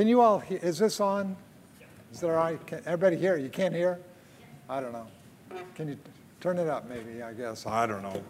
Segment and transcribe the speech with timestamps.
[0.00, 1.36] can you all, he- is this on?
[2.10, 2.66] Is that all right?
[2.66, 3.36] Can everybody hear?
[3.36, 3.98] You can't hear?
[4.66, 5.06] I don't know.
[5.74, 5.98] Can you
[6.40, 7.66] turn it up maybe, I guess?
[7.66, 8.24] I don't know.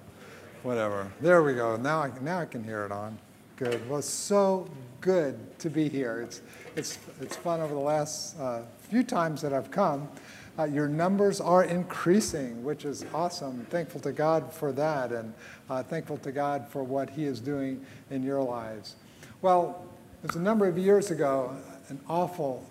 [0.64, 1.12] Whatever.
[1.20, 1.76] There we go.
[1.76, 3.16] Now I, now I can hear it on.
[3.54, 3.88] Good.
[3.88, 4.68] Well, it's so
[5.00, 6.22] good to be here.
[6.22, 6.42] It's,
[6.74, 10.08] it's, it's fun over the last uh, few times that I've come.
[10.58, 13.64] Uh, your numbers are increasing, which is awesome.
[13.70, 15.32] Thankful to God for that, and
[15.70, 18.96] uh, thankful to God for what He is doing in your lives.
[19.40, 19.86] Well,
[20.22, 21.56] it was a number of years ago,
[21.88, 22.62] an awful,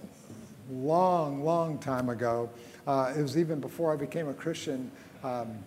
[0.71, 2.47] long, long time ago.
[2.85, 4.91] Uh, it was even before I became a Christian.
[5.23, 5.57] Um,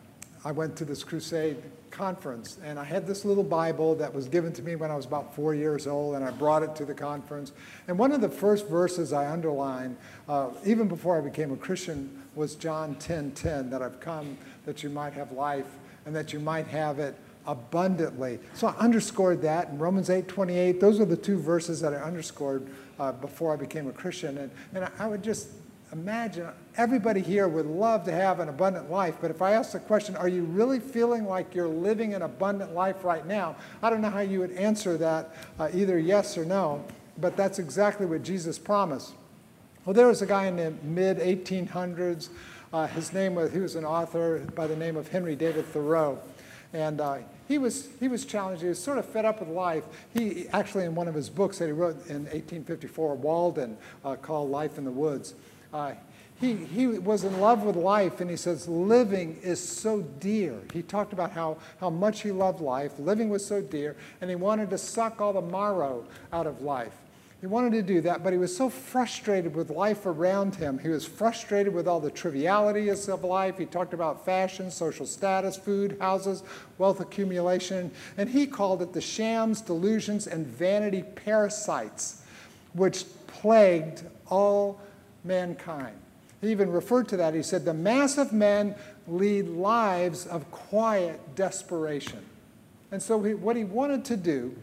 [0.45, 1.57] I went to this crusade
[1.91, 5.07] conference, and I had this little Bible that was given to me when I was
[5.07, 7.51] about four years old, and I brought it to the conference.
[7.89, 9.97] And one of the first verses I underlined,
[10.29, 14.85] uh, even before I became a Christian, was John 10 10, that I've come that
[14.85, 15.67] you might have life
[16.07, 18.39] and that you might have it abundantly.
[18.55, 20.81] So I underscored that in Romans 8 28.
[20.81, 22.67] Those are the two verses that I underscored
[22.99, 24.39] uh, before I became a Christian.
[24.39, 25.49] And, and I would just
[25.93, 29.79] imagine everybody here would love to have an abundant life, but if I ask the
[29.79, 33.57] question, are you really feeling like you're living an abundant life right now?
[33.83, 36.83] I don't know how you would answer that, uh, either yes or no,
[37.19, 39.13] but that's exactly what Jesus promised.
[39.85, 42.31] Well, there was a guy in the mid 1800s.
[42.73, 46.19] Uh, his name was, he was an author by the name of Henry David Thoreau.
[46.73, 48.63] And uh, he, was, he was challenged.
[48.63, 49.85] He was sort of fed up with life.
[50.15, 54.51] He actually, in one of his books that he wrote in 1854, Walden, uh, called
[54.51, 55.35] Life in the Woods,
[55.73, 55.93] uh,
[56.41, 60.59] he, he was in love with life, and he says, Living is so dear.
[60.73, 62.99] He talked about how, how much he loved life.
[62.99, 67.02] Living was so dear, and he wanted to suck all the marrow out of life.
[67.43, 70.79] He wanted to do that, but he was so frustrated with life around him.
[70.79, 73.59] He was frustrated with all the trivialities of life.
[73.59, 76.45] He talked about fashion, social status, food, houses,
[76.79, 82.23] wealth accumulation, and he called it the shams, delusions, and vanity parasites,
[82.75, 84.81] which plagued all
[85.25, 85.97] mankind.
[86.41, 87.35] He even referred to that.
[87.35, 88.77] He said, The mass of men
[89.09, 92.25] lead lives of quiet desperation.
[92.93, 94.55] And so, he, what he wanted to do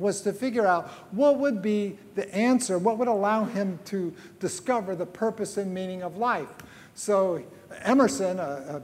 [0.00, 4.96] was to figure out what would be the answer, what would allow him to discover
[4.96, 6.48] the purpose and meaning of life.
[6.94, 7.42] So,
[7.82, 8.82] Emerson, a,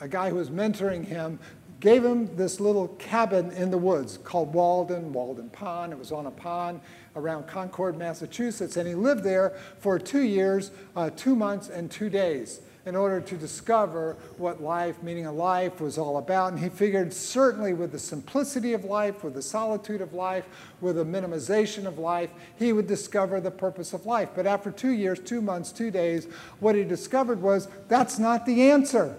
[0.00, 1.38] a, a guy who was mentoring him,
[1.80, 5.92] gave him this little cabin in the woods called Walden, Walden Pond.
[5.92, 6.80] It was on a pond
[7.14, 12.08] around Concord, Massachusetts, and he lived there for two years, uh, two months, and two
[12.08, 16.52] days in order to discover what life, meaning of life, was all about.
[16.52, 20.46] And he figured certainly with the simplicity of life, with the solitude of life,
[20.80, 24.30] with the minimization of life, he would discover the purpose of life.
[24.36, 26.26] But after two years, two months, two days,
[26.60, 29.16] what he discovered was that's not the answer.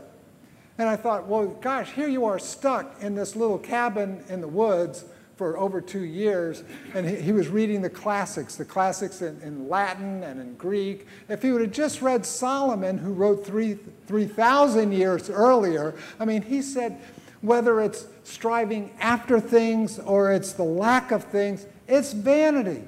[0.78, 4.48] And I thought, well, gosh, here you are stuck in this little cabin in the
[4.48, 5.04] woods
[5.38, 6.64] for over two years,
[6.96, 11.06] and he, he was reading the classics, the classics in, in, Latin and in Greek.
[11.30, 16.42] If he would have just read Solomon, who wrote 3,000 3, years earlier, I mean,
[16.42, 17.00] he said,
[17.42, 22.84] whether it's striving after things or it's the lack of things, it's vanity.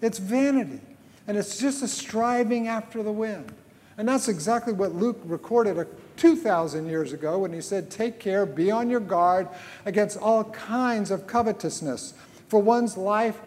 [0.00, 0.80] It's vanity.
[1.28, 3.52] And it's just a striving after the wind.
[3.96, 5.86] And that's exactly what Luke recorded
[6.16, 9.48] 2,000 years ago when he said, Take care, be on your guard
[9.84, 12.14] against all kinds of covetousness,
[12.48, 13.40] for one's life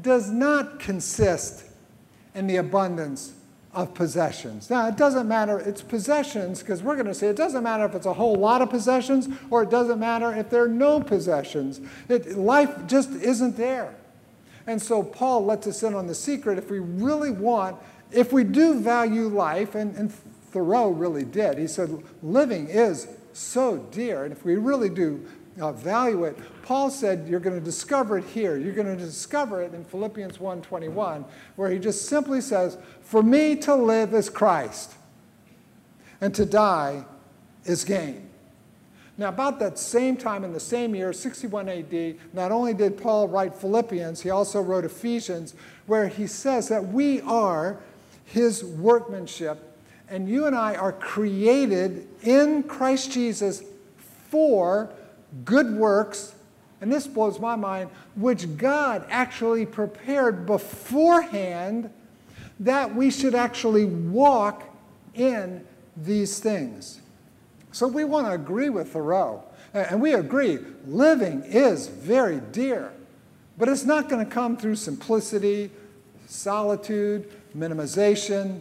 [0.00, 1.64] does not consist
[2.34, 3.34] in the abundance
[3.74, 4.68] of possessions.
[4.68, 7.94] Now, it doesn't matter, it's possessions, because we're going to say it doesn't matter if
[7.94, 11.80] it's a whole lot of possessions or it doesn't matter if there are no possessions.
[12.08, 13.94] It, life just isn't there.
[14.66, 17.76] And so Paul lets us in on the secret if we really want,
[18.10, 20.12] if we do value life, and, and
[20.52, 21.58] Thoreau really did.
[21.58, 24.24] He said, living is so dear.
[24.24, 25.26] And if we really do
[25.60, 28.58] uh, value it, Paul said, you're going to discover it here.
[28.58, 31.24] You're going to discover it in Philippians 1.21,
[31.56, 34.94] where he just simply says, for me to live is Christ,
[36.20, 37.04] and to die
[37.64, 38.28] is gain.
[39.18, 43.28] Now, about that same time in the same year, 61 AD, not only did Paul
[43.28, 45.54] write Philippians, he also wrote Ephesians,
[45.86, 47.78] where he says that we are
[48.24, 49.71] his workmanship
[50.08, 53.62] and you and I are created in Christ Jesus
[54.30, 54.90] for
[55.44, 56.34] good works,
[56.80, 61.90] and this blows my mind, which God actually prepared beforehand
[62.60, 64.64] that we should actually walk
[65.14, 65.64] in
[65.96, 67.00] these things.
[67.72, 69.44] So we want to agree with Thoreau.
[69.74, 72.92] And we agree, living is very dear.
[73.56, 75.70] But it's not going to come through simplicity,
[76.26, 78.60] solitude, minimization,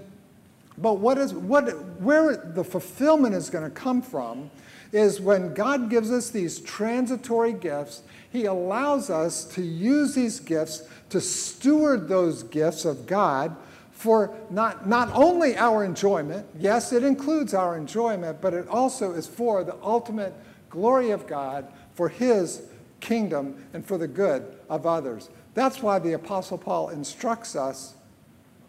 [0.82, 1.70] But what is, what,
[2.00, 4.50] where the fulfillment is going to come from
[4.92, 8.02] is when God gives us these transitory gifts,
[8.32, 13.56] He allows us to use these gifts to steward those gifts of God
[13.92, 19.28] for not, not only our enjoyment, yes, it includes our enjoyment, but it also is
[19.28, 20.34] for the ultimate
[20.72, 22.64] glory of God, for His
[23.00, 25.30] kingdom, and for the good of others.
[25.54, 27.94] That's why the Apostle Paul instructs us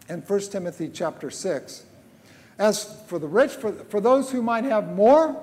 [0.07, 1.85] in 1 Timothy chapter 6.
[2.63, 5.35] As for the rich, for, for those who might have more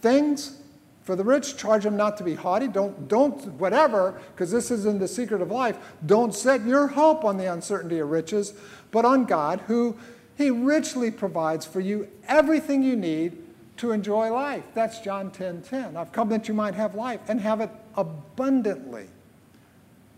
[0.00, 0.60] things,
[1.02, 2.68] for the rich, charge them not to be haughty.
[2.68, 5.76] Don't, don't whatever, because this isn't the secret of life.
[6.06, 8.54] Don't set your hope on the uncertainty of riches,
[8.92, 9.96] but on God, who
[10.36, 13.36] He richly provides for you everything you need
[13.78, 14.62] to enjoy life.
[14.74, 15.96] That's John 10 10.
[15.96, 19.08] I've come that you might have life and have it abundantly.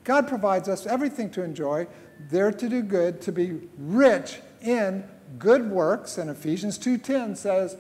[0.05, 1.87] God provides us everything to enjoy,
[2.29, 5.03] there to do good, to be rich in
[5.39, 6.19] good works.
[6.19, 7.77] And Ephesians 2:10 says,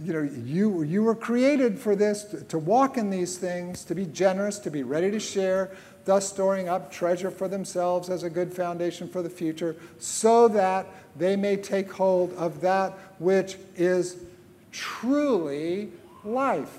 [0.00, 3.94] you know, you, you were created for this, to, to walk in these things, to
[3.94, 5.72] be generous, to be ready to share,
[6.04, 10.86] thus storing up treasure for themselves as a good foundation for the future, so that
[11.16, 14.18] they may take hold of that which is
[14.70, 15.90] truly
[16.22, 16.78] life.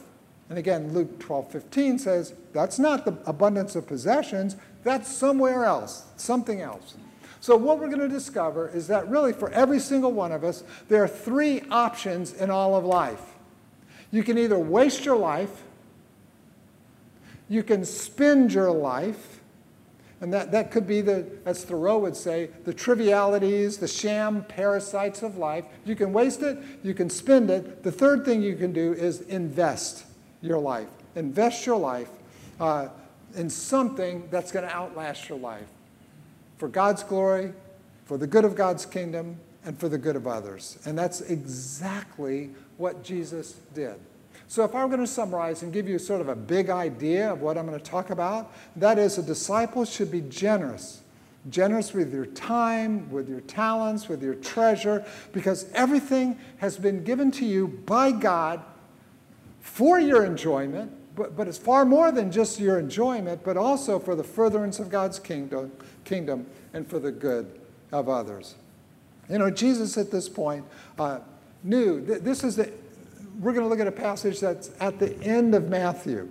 [0.50, 6.06] And again, Luke 12 15 says, that's not the abundance of possessions, that's somewhere else,
[6.16, 6.95] something else.
[7.50, 10.63] So, what we're going to discover is that really for every single one of us,
[10.88, 13.24] there are three options in all of life.
[14.12, 15.63] You can either waste your life,
[17.48, 19.40] you can spend your life,
[20.22, 25.24] and that, that could be the, as Thoreau would say, the trivialities, the sham parasites
[25.24, 25.66] of life.
[25.86, 27.81] You can waste it, you can spend it.
[27.81, 30.06] The third thing you can do is invest
[30.44, 30.90] your life.
[31.16, 32.12] Invest your life
[32.60, 32.90] uh,
[33.36, 35.66] in something that's going to outlast your life
[36.59, 37.53] for God's glory,
[38.06, 40.77] for the good of God's kingdom, and for the good of others.
[40.85, 43.95] And that's exactly what Jesus did.
[44.47, 47.41] So, if I'm going to summarize and give you sort of a big idea of
[47.41, 51.01] what I'm going to talk about, that is, a disciple should be generous.
[51.50, 57.31] Generous with your time, with your talents, with your treasure, because everything has been given
[57.31, 58.61] to you by God
[59.61, 64.15] for your enjoyment, but, but it's far more than just your enjoyment, but also for
[64.15, 65.71] the furtherance of God's kingdom,
[66.06, 67.59] kingdom and for the good
[67.91, 68.56] of others.
[69.29, 70.65] You know, Jesus at this point
[70.97, 71.19] uh,
[71.63, 72.71] knew that this is the,
[73.39, 76.29] we're going to look at a passage that's at the end of Matthew.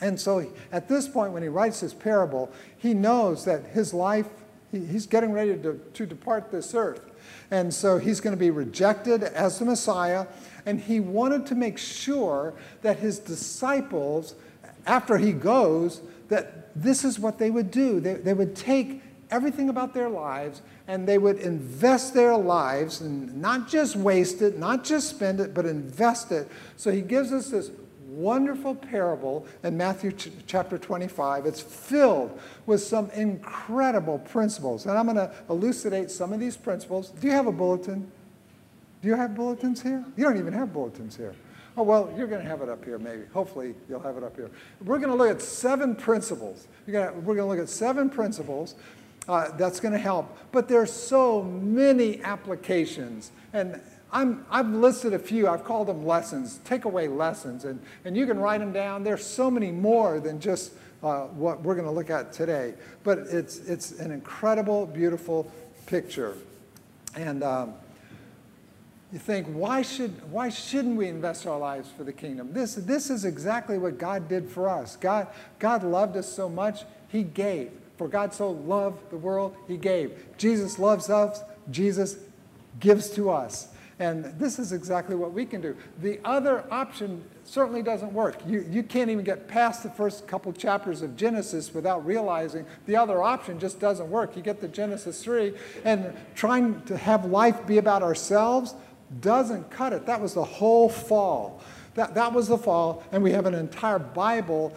[0.00, 4.28] And so at this point, when he writes this parable, he knows that his life,
[4.70, 7.10] he, he's getting ready to, to depart this earth.
[7.50, 10.26] And so he's going to be rejected as the Messiah.
[10.66, 14.34] And he wanted to make sure that his disciples,
[14.86, 18.00] after he goes, that this is what they would do.
[18.00, 23.40] They, they would take everything about their lives and they would invest their lives and
[23.40, 26.48] not just waste it, not just spend it, but invest it.
[26.76, 27.70] So he gives us this
[28.06, 31.46] wonderful parable in Matthew ch- chapter 25.
[31.46, 34.86] It's filled with some incredible principles.
[34.86, 37.10] And I'm going to elucidate some of these principles.
[37.10, 38.10] Do you have a bulletin?
[39.04, 40.02] Do you have bulletins here?
[40.16, 41.34] You don't even have bulletins here.
[41.76, 43.24] Oh, well, you're going to have it up here, maybe.
[43.34, 44.50] Hopefully, you'll have it up here.
[44.82, 46.68] We're going to look at seven principles.
[46.90, 48.76] Gonna, we're going to look at seven principles
[49.28, 50.38] uh, that's going to help.
[50.52, 53.30] But there's so many applications.
[53.52, 53.78] And
[54.10, 55.48] I'm, I've listed a few.
[55.48, 57.66] I've called them lessons, takeaway lessons.
[57.66, 59.04] And, and you can write them down.
[59.04, 60.72] There's so many more than just
[61.02, 62.72] uh, what we're going to look at today.
[63.02, 65.52] But it's, it's an incredible, beautiful
[65.84, 66.38] picture.
[67.14, 67.74] And um,
[69.14, 72.52] you think, why, should, why shouldn't we invest our lives for the kingdom?
[72.52, 74.96] This, this is exactly what God did for us.
[74.96, 75.28] God,
[75.60, 77.70] God loved us so much, He gave.
[77.96, 80.24] For God so loved the world, He gave.
[80.36, 82.16] Jesus loves us, Jesus
[82.80, 83.68] gives to us.
[84.00, 85.76] And this is exactly what we can do.
[86.00, 88.40] The other option certainly doesn't work.
[88.44, 92.96] You, you can't even get past the first couple chapters of Genesis without realizing the
[92.96, 94.36] other option just doesn't work.
[94.36, 95.54] You get to Genesis 3,
[95.84, 98.74] and trying to have life be about ourselves
[99.20, 100.06] doesn't cut it.
[100.06, 101.62] That was the whole fall.
[101.94, 104.74] That, that was the fall, and we have an entire Bible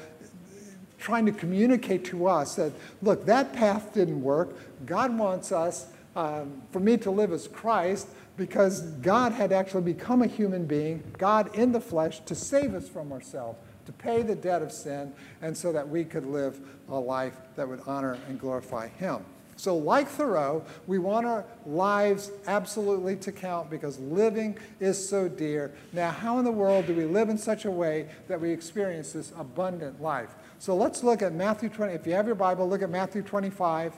[1.00, 4.56] trying to communicate to us that, look, that path didn't work.
[4.86, 10.22] God wants us, um, for me to live as Christ, because God had actually become
[10.22, 13.58] a human being, God in the flesh, to save us from ourselves,
[13.88, 17.68] to pay the debt of sin, and so that we could live a life that
[17.68, 19.26] would honor and glorify Him.
[19.58, 25.74] So, like Thoreau, we want our lives absolutely to count because living is so dear.
[25.94, 29.14] Now, how in the world do we live in such a way that we experience
[29.14, 30.36] this abundant life?
[30.60, 31.92] So, let's look at Matthew 20.
[31.94, 33.94] If you have your Bible, look at Matthew 25.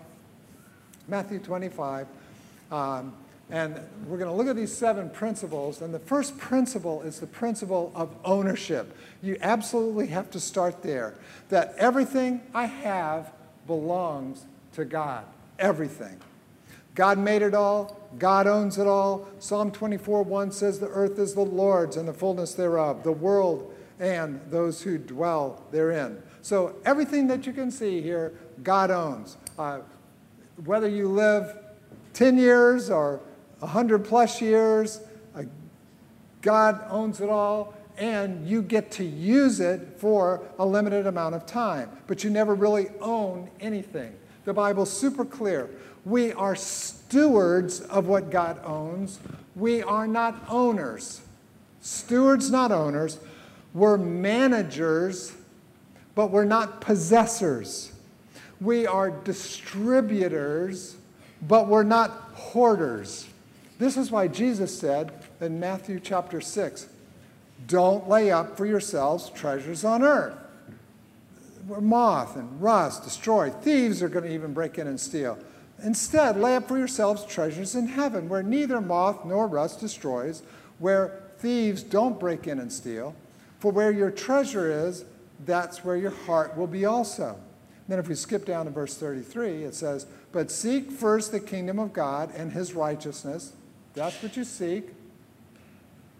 [1.09, 2.07] Matthew 25.
[2.71, 3.13] Um,
[3.51, 3.75] And
[4.05, 5.81] we're going to look at these seven principles.
[5.81, 8.95] And the first principle is the principle of ownership.
[9.23, 11.15] You absolutely have to start there.
[11.49, 13.33] That everything I have
[13.65, 15.25] belongs to God.
[15.59, 16.19] Everything.
[16.95, 17.99] God made it all.
[18.17, 19.27] God owns it all.
[19.39, 23.73] Psalm 24 1 says, The earth is the Lord's and the fullness thereof, the world
[23.99, 26.21] and those who dwell therein.
[26.41, 29.37] So everything that you can see here, God owns.
[29.57, 29.79] Uh,
[30.65, 31.57] whether you live
[32.13, 33.19] 10 years or
[33.59, 35.01] 100 plus years,
[35.35, 35.43] uh,
[36.41, 41.45] God owns it all, and you get to use it for a limited amount of
[41.45, 41.89] time.
[42.07, 44.18] But you never really own anything.
[44.45, 45.69] The Bible's super clear.
[46.05, 49.19] We are stewards of what God owns.
[49.55, 51.21] We are not owners.
[51.81, 53.19] Stewards, not owners.
[53.73, 55.33] We're managers,
[56.15, 57.91] but we're not possessors.
[58.59, 60.95] We are distributors,
[61.47, 63.27] but we're not hoarders.
[63.77, 66.87] This is why Jesus said in Matthew chapter 6
[67.67, 70.35] don't lay up for yourselves treasures on earth
[71.69, 73.49] where moth and rust destroy.
[73.49, 75.37] Thieves are going to even break in and steal.
[75.83, 80.41] Instead, lay up for yourselves treasures in heaven, where neither moth nor rust destroys,
[80.79, 83.15] where thieves don't break in and steal.
[83.59, 85.05] For where your treasure is,
[85.45, 87.39] that's where your heart will be also.
[87.87, 91.79] Then, if we skip down to verse 33, it says, But seek first the kingdom
[91.79, 93.53] of God and his righteousness.
[93.93, 94.89] That's what you seek.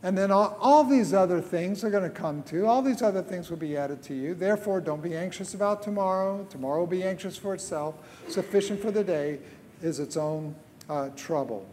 [0.02, 2.66] And then all, all, these other things are going to come to.
[2.66, 4.34] All these other things will be added to you.
[4.34, 6.46] Therefore, don't be anxious about tomorrow.
[6.50, 7.96] Tomorrow will be anxious for itself.
[8.30, 9.40] Sufficient for the day
[9.82, 10.56] is its own
[10.90, 11.68] uh, trouble.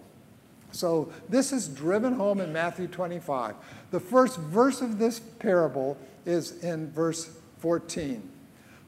[0.72, 3.54] So this is driven home in Matthew 25.
[3.92, 8.28] The first verse of this parable is in verse 14.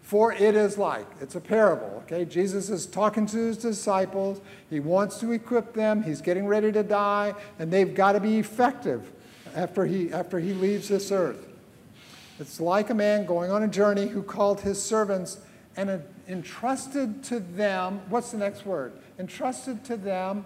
[0.02, 2.25] For it is like, it's a parable, okay?
[2.25, 4.40] Jesus is talking to his disciples.
[4.68, 6.02] He wants to equip them.
[6.02, 9.12] He's getting ready to die, and they've got to be effective
[9.55, 11.47] after he, after he leaves this earth.
[12.40, 15.38] It's like a man going on a journey who called his servants
[15.76, 18.93] and entrusted to them, what's the next word?
[19.19, 20.45] Entrusted to them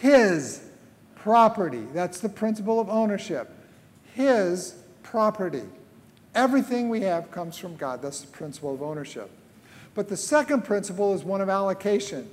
[0.00, 0.62] his
[1.16, 1.86] property.
[1.92, 3.50] That's the principle of ownership.
[4.14, 5.62] His property.
[6.34, 8.02] Everything we have comes from God.
[8.02, 9.30] That's the principle of ownership.
[9.94, 12.28] But the second principle is one of allocation.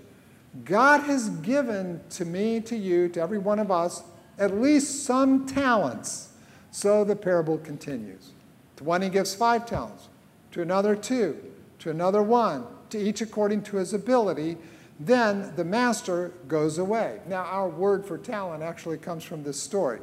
[0.65, 4.03] God has given to me, to you, to every one of us,
[4.41, 6.29] at least some talents.
[6.71, 8.31] So the parable continues.
[8.77, 10.09] To one he gives five talents,
[10.51, 11.37] to another two,
[11.79, 14.57] to another one, to each according to his ability.
[14.99, 17.19] Then the master goes away.
[17.27, 19.99] Now, our word for talent actually comes from this story.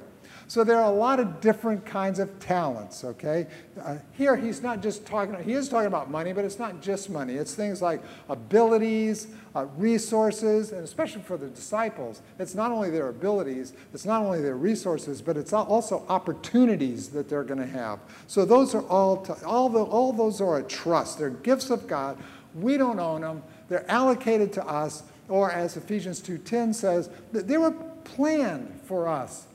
[0.48, 3.46] So there are a lot of different kinds of talents, okay?
[3.78, 7.10] Uh, here he's not just talking, he is talking about money, but it's not just
[7.10, 7.34] money.
[7.34, 13.08] It's things like abilities, uh, resources, and especially for the disciples, it's not only their
[13.08, 17.98] abilities, it's not only their resources, but it's also opportunities that they're going to have.
[18.26, 21.18] So those are all, all, the, all those are a trust.
[21.18, 22.16] They're gifts of God.
[22.54, 23.42] We don't own them.
[23.68, 27.72] They're allocated to us, or as Ephesians 2.10 says, they were
[28.04, 29.47] planned for us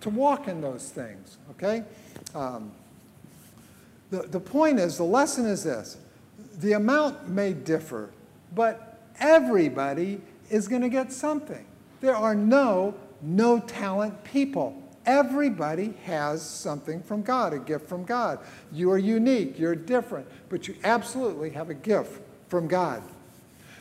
[0.00, 1.84] to walk in those things, okay?
[2.34, 2.72] Um,
[4.10, 5.98] the, the point is, the lesson is this
[6.58, 8.10] the amount may differ,
[8.54, 11.64] but everybody is going to get something.
[12.00, 14.82] There are no no talent people.
[15.06, 18.38] Everybody has something from God, a gift from God.
[18.72, 23.02] You are unique, you're different, but you absolutely have a gift from God.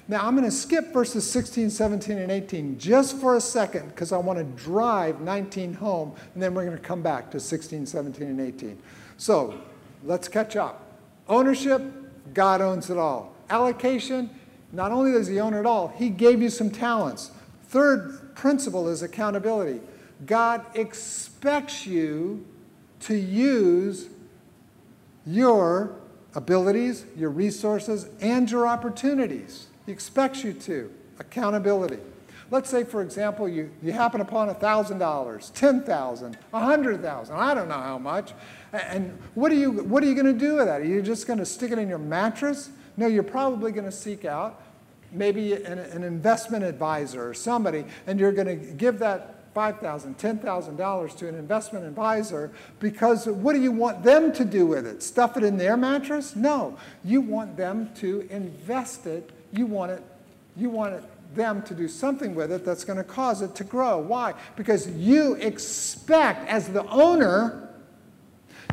[0.10, 4.14] Now, I'm going to skip verses 16, 17, and 18 just for a second because
[4.14, 7.86] I want to drive 19 home, and then we're going to come back to 16,
[7.86, 8.78] 17, and 18.
[9.18, 9.60] So
[10.06, 10.86] let's catch up.
[11.28, 11.82] Ownership,
[12.34, 13.36] God owns it all.
[13.50, 14.30] Allocation,
[14.72, 17.32] not only does He own it all, He gave you some talents.
[17.64, 19.82] Third principle is accountability.
[20.26, 22.46] God expects you
[23.02, 24.08] to use
[25.26, 25.98] your
[26.34, 29.68] abilities, your resources, and your opportunities.
[29.88, 30.94] He expects you to.
[31.18, 31.98] Accountability.
[32.52, 37.98] Let's say, for example, you, you happen upon $1,000, $10,000, 100,000, I don't know how
[37.98, 38.34] much.
[38.72, 40.82] And what are you, what are you going to do with that?
[40.82, 42.70] Are you just going to stick it in your mattress?
[42.96, 44.62] No, you're probably going to seek out
[45.12, 51.18] maybe an, an investment advisor or somebody, and you're going to give that $5,000, $10,000
[51.18, 55.02] to an investment advisor because what do you want them to do with it?
[55.02, 56.36] Stuff it in their mattress?
[56.36, 56.78] No.
[57.04, 60.04] You want them to invest it you want it,
[60.56, 61.04] you want it,
[61.36, 63.98] them to do something with it that's going to cause it to grow.
[64.00, 64.34] Why?
[64.56, 67.70] Because you expect, as the owner,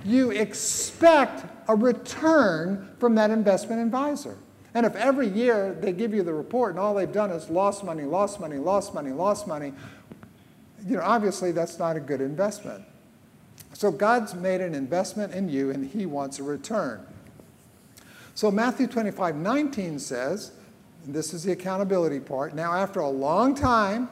[0.05, 4.37] you expect a return from that investment advisor.
[4.75, 7.85] And if every year they give you the report and all they've done is lost
[7.85, 9.73] money, lost money, lost money, lost money,
[10.87, 12.85] you know, obviously that's not a good investment.
[13.73, 17.07] So God's made an investment in you and he wants a return.
[18.35, 20.53] So Matthew 25, 19 says,
[21.07, 22.55] this is the accountability part.
[22.55, 24.09] Now, after a long time,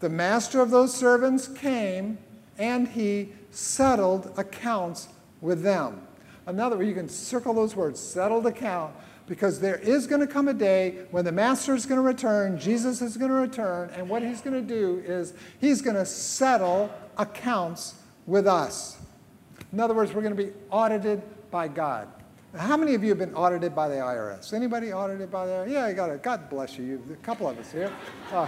[0.00, 2.18] the master of those servants came
[2.58, 5.08] and he settled accounts
[5.40, 6.06] with them.
[6.46, 8.94] Another way, you can circle those words, settled account,
[9.26, 12.58] because there is going to come a day when the master is going to return,
[12.58, 16.04] Jesus is going to return, and what he's going to do is he's going to
[16.04, 17.94] settle accounts
[18.26, 18.98] with us.
[19.72, 22.08] In other words, we're going to be audited by God.
[22.56, 24.52] How many of you have been audited by the IRS?
[24.52, 25.70] Anybody audited by the IRS?
[25.70, 26.22] Yeah, I got it.
[26.22, 27.02] God bless you.
[27.10, 27.90] A couple of us here.
[28.30, 28.46] Uh,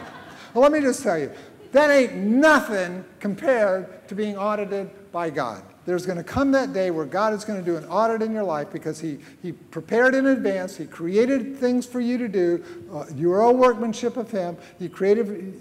[0.53, 1.31] well, let me just tell you,
[1.73, 5.63] that ain't nothing compared to being audited by God.
[5.87, 8.33] There's going to come that day where God is going to do an audit in
[8.33, 10.77] your life because He, he prepared in advance.
[10.77, 12.63] He created things for you to do.
[12.93, 14.57] Uh, you are a workmanship of Him.
[14.79, 15.61] He created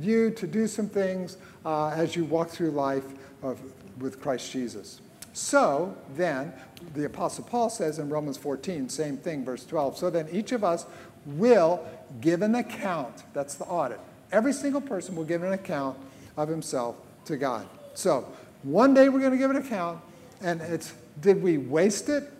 [0.00, 3.04] you to do some things uh, as you walk through life
[3.42, 3.60] of,
[3.98, 5.00] with Christ Jesus.
[5.32, 6.52] So then,
[6.94, 9.96] the Apostle Paul says in Romans 14, same thing, verse 12.
[9.96, 10.86] So then each of us
[11.24, 11.86] will
[12.20, 13.22] give an account.
[13.32, 14.00] That's the audit.
[14.30, 15.98] Every single person will give an account
[16.36, 16.96] of himself
[17.26, 17.66] to God.
[17.94, 18.26] So
[18.62, 20.00] one day we're going to give an account,
[20.40, 22.30] and it's did we waste it?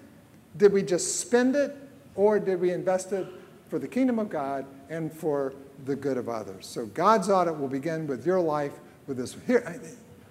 [0.57, 1.77] Did we just spend it?
[2.15, 3.27] Or did we invest it
[3.69, 6.67] for the kingdom of God and for the good of others?
[6.67, 8.73] So God's audit will begin with your life
[9.07, 9.37] with this.
[9.47, 9.81] Here,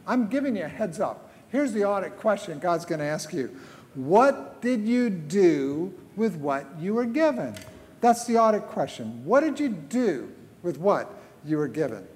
[0.06, 1.31] I'm giving you a heads up.
[1.52, 3.56] Here's the audit question God's going to ask you
[3.94, 7.56] What did you do with what you were given?
[8.00, 9.24] That's the audit question.
[9.26, 10.32] What did you do
[10.64, 11.14] with what
[11.46, 12.08] you were given?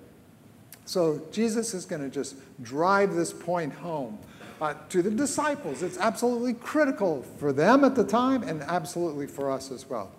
[0.86, 4.18] So Jesus is going to just drive this point home.
[4.62, 5.84] Uh, to the disciples.
[5.84, 10.14] It's absolutely critical for them at the time and absolutely for us as well.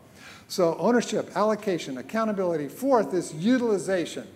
[0.46, 2.68] So, ownership, allocation, accountability.
[2.68, 4.28] Fourth is utilization.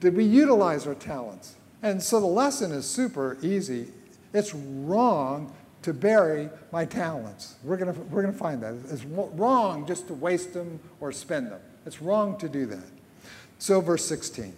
[0.00, 1.54] Did we utilize our talents?
[1.86, 3.86] And so the lesson is super easy.
[4.34, 7.54] It's wrong to bury my talents.
[7.62, 8.74] We're going we're gonna find that.
[8.90, 11.60] It's wrong just to waste them or spend them.
[11.86, 12.82] It's wrong to do that.
[13.60, 14.52] So, verse 16,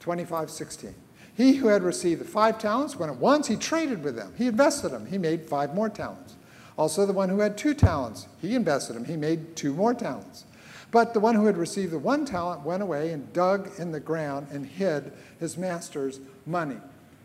[0.00, 0.94] 25, 16.
[1.36, 4.34] He who had received the five talents went at once, he traded with them.
[4.36, 5.06] He invested them.
[5.06, 6.34] He made five more talents.
[6.76, 9.04] Also, the one who had two talents, he invested them.
[9.04, 10.46] He made two more talents.
[10.90, 14.00] But the one who had received the one talent went away and dug in the
[14.00, 16.78] ground and hid his master's money.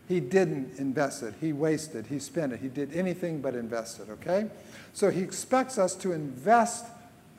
[0.08, 1.36] He didn't invest it.
[1.40, 2.08] He wasted.
[2.08, 2.60] He spent it.
[2.60, 4.50] He did anything but invest it, okay?
[4.94, 6.86] So he expects us to invest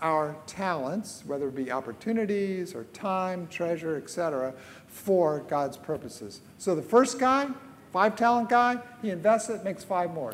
[0.00, 4.54] our talents, whether it be opportunities or time, treasure, etc.,
[4.88, 6.40] for God's purposes.
[6.58, 7.48] So the first guy,
[7.92, 10.32] five talent guy, he invests it, makes five more.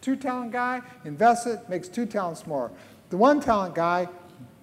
[0.00, 2.70] Two talent guy, invests it, makes two talents more.
[3.10, 4.08] The one talent guy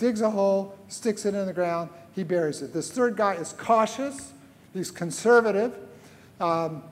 [0.03, 2.73] digs a hole, sticks it in the ground, he buries it.
[2.73, 4.33] This third guy is cautious,
[4.73, 5.73] he's conservative,
[6.41, 6.83] um,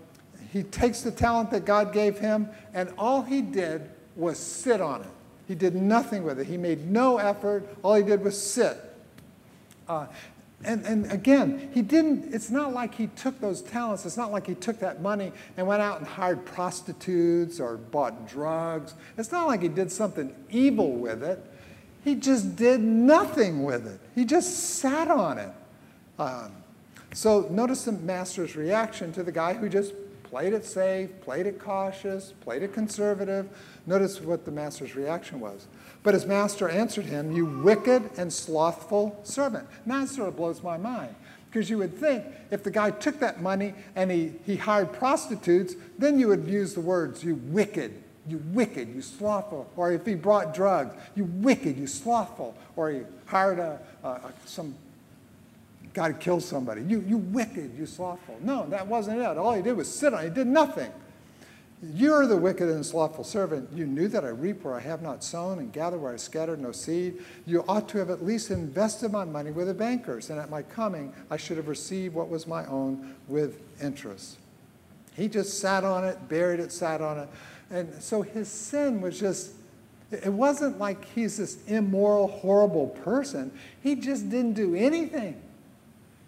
[0.54, 5.02] he takes the talent that God gave him, and all he did was sit on
[5.02, 5.10] it.
[5.46, 6.48] He did nothing with it.
[6.48, 7.68] He made no effort.
[7.84, 8.78] All he did was sit.
[9.90, 10.08] Uh,
[10.64, 14.48] and, and again, he didn't, it's not like he took those talents, it's not like
[14.48, 18.94] he took that money and went out and hired prostitutes or bought drugs.
[19.18, 21.51] It's not like he did something evil with it.
[22.04, 24.00] He just did nothing with it.
[24.16, 25.52] He just sat on it.
[26.18, 26.52] Um,
[27.14, 31.60] so notice the master's reaction to the guy who just played it safe, played it
[31.60, 33.50] cautious, played it conservative.
[33.86, 35.68] Notice what the master's reaction was.
[36.04, 39.68] But his master answered him, You wicked and slothful servant.
[39.86, 41.16] Now that sort of blows my mind.
[41.50, 45.76] Because you would think if the guy took that money and he, he hired prostitutes,
[45.98, 49.70] then you would use the words, You wicked, you wicked, you slothful.
[49.76, 52.56] Or if he brought drugs, You wicked, you slothful.
[52.76, 54.76] Or he hired a, a, some
[55.94, 56.82] got to kill somebody.
[56.84, 58.38] You, you wicked, you slothful.
[58.42, 59.38] No, that wasn't it.
[59.38, 60.30] All he did was sit on it.
[60.30, 60.92] He did nothing.
[61.96, 63.70] You're the wicked and slothful servant.
[63.74, 66.62] You knew that I reap where I have not sown and gather where I scattered
[66.62, 67.24] no seed.
[67.48, 70.62] You ought to have at least invested my money with the bankers, and at my
[70.62, 74.38] coming I should have received what was my own with interest.
[75.16, 77.30] He just sat on it, buried it, sat on it.
[77.72, 79.52] And so his sin was just,
[80.12, 83.52] it wasn't like he's this immoral, horrible person.
[83.82, 85.42] He just didn't do anything.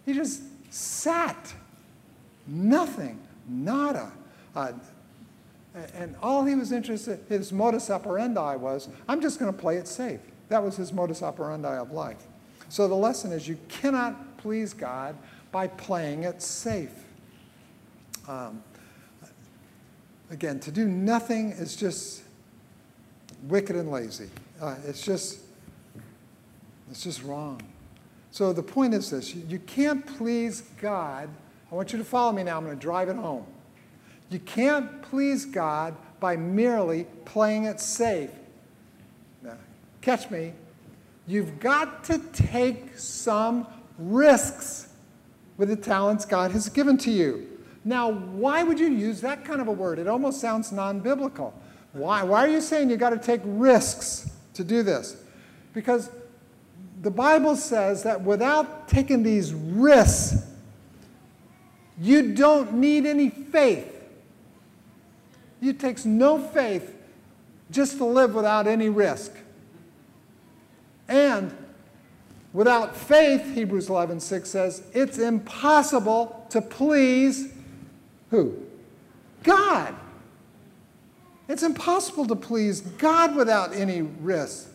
[0.06, 0.42] He just
[0.74, 1.54] sat.
[2.48, 3.20] Nothing.
[3.48, 4.12] Nada.
[4.56, 4.72] Uh,
[5.96, 9.88] and all he was interested, his modus operandi was, I'm just going to play it
[9.88, 10.20] safe.
[10.50, 12.24] That was his modus operandi of life.
[12.70, 15.16] So the lesson is you cannot please God
[15.52, 16.94] by playing it safe.
[18.28, 18.64] Um,
[20.34, 22.24] again, to do nothing is just
[23.44, 24.30] wicked and lazy.
[24.60, 25.40] Uh, it's just
[26.92, 27.62] It's just wrong.
[28.32, 31.30] So the point is this you can't please God.
[31.72, 32.58] I want you to follow me now.
[32.58, 33.46] I'm going to drive it home.
[34.30, 38.30] You can't please God by merely playing it safe.
[39.42, 39.58] Now,
[40.02, 40.54] catch me.
[41.28, 43.68] You've got to take some
[43.98, 44.90] risks
[45.58, 47.53] with the talents God has given to you.
[47.86, 50.00] Now, why would you use that kind of a word?
[50.00, 51.54] It almost sounds non biblical.
[51.92, 52.24] Why?
[52.24, 55.18] Why are you saying you got to take risks to do this?
[55.74, 56.10] Because
[57.02, 60.48] the Bible says that without taking these risks,
[62.00, 63.90] you don't need any faith.
[65.62, 66.96] It takes no faith
[67.70, 69.34] just to live without any risk.
[71.08, 71.56] And
[72.54, 77.54] without faith, Hebrews 11 6 says, it's impossible to please
[78.34, 78.58] who?
[79.44, 79.94] God.
[81.48, 84.70] It's impossible to please God without any risk.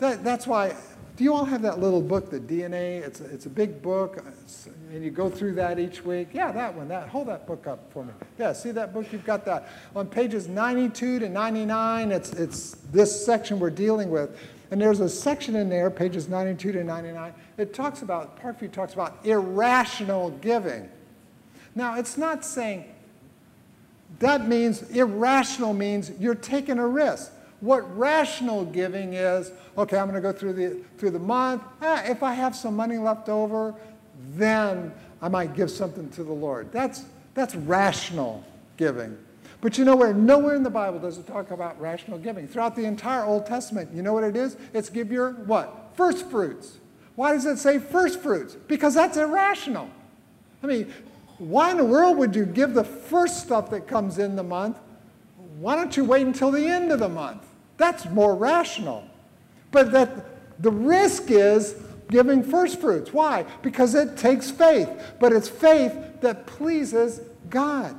[0.00, 0.76] That, that's why,
[1.16, 3.00] do you all have that little book, the DNA?
[3.00, 6.28] It's a, it's a big book, uh, and you go through that each week.
[6.34, 6.88] Yeah, that one.
[6.88, 8.12] That hold that book up for me.
[8.38, 9.10] Yeah, see that book?
[9.12, 12.12] You've got that on pages 92 to 99.
[12.12, 14.38] It's it's this section we're dealing with,
[14.70, 17.32] and there's a section in there, pages 92 to 99.
[17.56, 20.90] It talks about Parkview talks about irrational giving.
[21.74, 22.84] Now, it's not saying
[24.18, 27.32] that means irrational means you're taking a risk.
[27.60, 31.62] What rational giving is, okay, I'm going to go through the, through the month.
[31.80, 33.74] Ah, if I have some money left over,
[34.34, 36.72] then I might give something to the Lord.
[36.72, 37.04] That's,
[37.34, 38.44] that's rational
[38.76, 39.16] giving.
[39.60, 40.14] But you know where?
[40.14, 42.48] Nowhere in the Bible does it talk about rational giving.
[42.48, 44.56] Throughout the entire Old Testament, you know what it is?
[44.72, 45.90] It's give your what?
[45.94, 46.78] First fruits.
[47.14, 48.54] Why does it say first fruits?
[48.54, 49.90] Because that's irrational.
[50.62, 50.92] I mean,
[51.40, 54.76] why in the world would you give the first stuff that comes in the month?
[55.58, 57.42] Why don't you wait until the end of the month?
[57.78, 59.04] That's more rational.
[59.70, 61.76] But that the risk is
[62.10, 63.14] giving first fruits.
[63.14, 63.46] Why?
[63.62, 67.98] Because it takes faith, but it's faith that pleases God.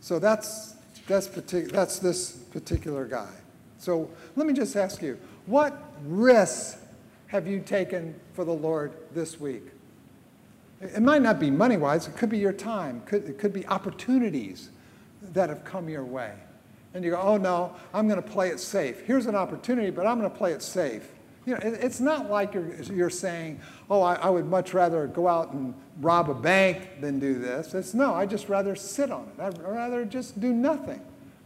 [0.00, 0.74] So that's
[1.06, 3.32] that's that's this particular guy.
[3.78, 6.76] So let me just ask you, what risks
[7.30, 9.62] have you taken for the Lord this week?
[10.80, 14.70] It might not be money wise, it could be your time, it could be opportunities
[15.22, 16.34] that have come your way.
[16.92, 19.02] And you go, oh no, I'm going to play it safe.
[19.02, 21.08] Here's an opportunity, but I'm going to play it safe.
[21.46, 25.28] You know, it's not like you're, you're saying, oh, I, I, would much rather go
[25.28, 27.74] out and rob a bank than do this.
[27.74, 29.40] It's no, I just rather sit on it.
[29.40, 31.00] I'd rather just do nothing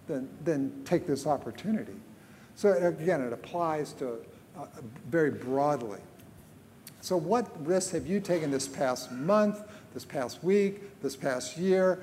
[0.06, 1.94] than, than take this opportunity.
[2.54, 4.18] So again, it applies to
[4.56, 4.66] uh,
[5.08, 6.00] very broadly.
[7.00, 9.60] So, what risks have you taken this past month,
[9.92, 12.00] this past week, this past year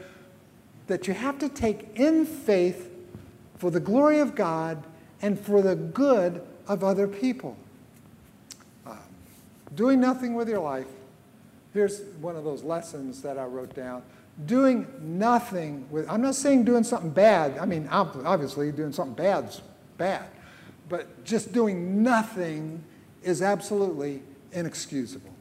[0.88, 2.92] that you have to take in faith
[3.58, 4.84] for the glory of God
[5.22, 7.58] and for the good of other people?
[8.86, 8.96] Uh,
[9.76, 10.88] doing nothing with your life.
[11.74, 14.04] Here's one of those lessons that I wrote down.
[14.46, 17.58] Doing nothing with, I'm not saying doing something bad.
[17.58, 19.62] I mean, obviously, doing something bad's
[19.98, 20.26] bad.
[20.92, 22.84] But just doing nothing
[23.24, 25.32] is absolutely inexcusable.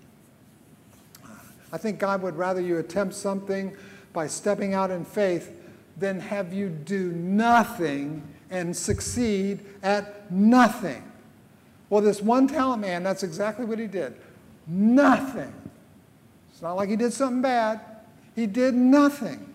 [1.72, 3.76] I think God would rather you attempt something
[4.12, 5.50] by stepping out in faith
[5.96, 11.02] than have you do nothing and succeed at nothing.
[11.88, 14.14] Well, this one talent man, that's exactly what he did.
[14.68, 15.52] Nothing.
[16.52, 17.80] It's not like he did something bad.
[18.36, 19.52] He did nothing.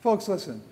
[0.00, 0.62] Folks, listen.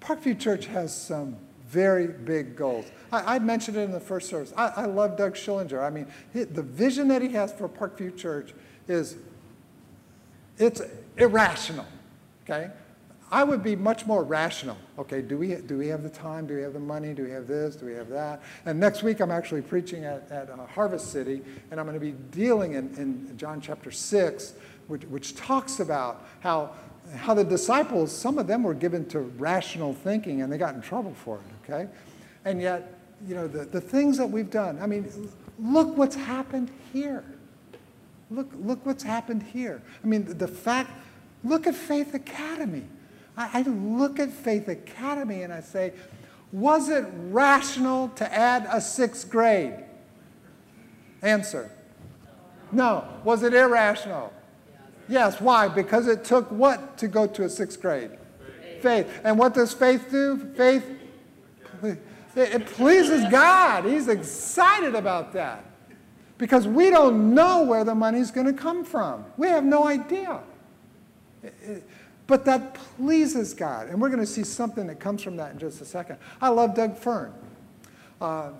[0.00, 1.36] Parkview Church has some
[1.68, 2.86] very big goals.
[3.10, 4.52] I, I mentioned it in the first service.
[4.56, 5.82] I, I love Doug Schillinger.
[5.82, 8.54] I mean, he, the vision that he has for Parkview Church
[8.88, 9.16] is,
[10.58, 10.80] it's
[11.16, 11.86] irrational,
[12.44, 12.70] okay?
[13.30, 14.76] I would be much more rational.
[14.98, 16.46] Okay, do we, do we have the time?
[16.46, 17.12] Do we have the money?
[17.12, 17.74] Do we have this?
[17.74, 18.40] Do we have that?
[18.64, 22.04] And next week I'm actually preaching at, at uh, Harvest City, and I'm going to
[22.04, 24.54] be dealing in, in John chapter 6,
[24.86, 26.74] which, which talks about how
[27.14, 30.82] how the disciples, some of them were given to rational thinking and they got in
[30.82, 31.90] trouble for it, okay?
[32.44, 35.10] And yet, you know, the, the things that we've done, I mean,
[35.58, 37.24] look what's happened here.
[38.30, 39.82] Look, look what's happened here.
[40.02, 40.90] I mean, the, fact,
[41.44, 42.84] look at Faith Academy.
[43.36, 45.92] I, I look at Faith Academy and I say,
[46.52, 49.84] was it rational to add a sixth grade?
[51.22, 51.70] Answer.
[52.72, 53.06] No.
[53.24, 54.32] Was it irrational?
[55.08, 55.68] Yes, why?
[55.68, 58.10] Because it took what to go to a sixth grade?
[58.10, 58.82] Faith.
[58.82, 59.20] faith.
[59.24, 60.52] And what does faith do?
[60.56, 60.84] Faith,
[62.34, 63.84] it pleases God.
[63.84, 65.64] He's excited about that.
[66.38, 69.24] Because we don't know where the money's going to come from.
[69.36, 70.40] We have no idea.
[72.26, 73.88] But that pleases God.
[73.88, 76.18] And we're going to see something that comes from that in just a second.
[76.40, 77.32] I love Doug Fern.
[78.20, 78.50] Uh,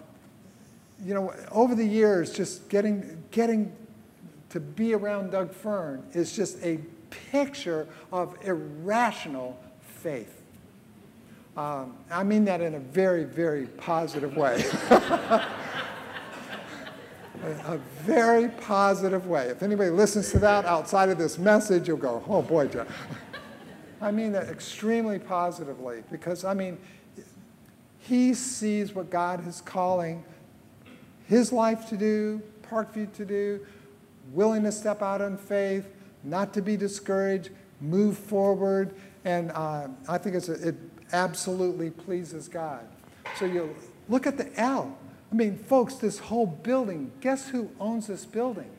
[1.04, 3.72] you know, over the years, just getting, getting
[4.50, 6.78] to be around Doug Fern is just a
[7.30, 10.42] picture of irrational faith.
[11.56, 14.62] Um, I mean that in a very, very positive way.
[17.42, 19.46] a very positive way.
[19.46, 22.88] If anybody listens to that outside of this message, you'll go, oh boy, Jeff.
[24.00, 26.78] I mean that extremely positively because, I mean,
[27.98, 30.22] he sees what God is calling
[31.26, 33.66] his life to do, Parkview to do,
[34.32, 35.86] willing to step out in faith,
[36.24, 40.76] not to be discouraged, move forward, and uh, I think a, it
[41.12, 42.86] absolutely pleases God.
[43.38, 43.74] So you
[44.08, 44.96] look at the L.
[45.30, 48.70] I mean, folks, this whole building, guess who owns this building?